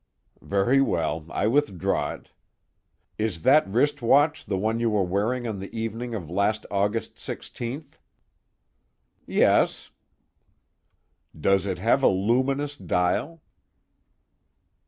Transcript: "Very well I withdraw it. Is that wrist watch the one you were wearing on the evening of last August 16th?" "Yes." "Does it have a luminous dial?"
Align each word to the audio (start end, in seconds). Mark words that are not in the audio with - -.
"Very 0.41 0.81
well 0.81 1.27
I 1.29 1.45
withdraw 1.45 2.13
it. 2.15 2.31
Is 3.19 3.43
that 3.43 3.67
wrist 3.69 4.01
watch 4.01 4.47
the 4.47 4.57
one 4.57 4.79
you 4.79 4.89
were 4.89 5.03
wearing 5.03 5.47
on 5.47 5.59
the 5.59 5.71
evening 5.79 6.15
of 6.15 6.27
last 6.27 6.65
August 6.71 7.17
16th?" 7.17 7.99
"Yes." 9.27 9.91
"Does 11.39 11.67
it 11.67 11.77
have 11.77 12.01
a 12.01 12.07
luminous 12.07 12.75
dial?" 12.75 13.43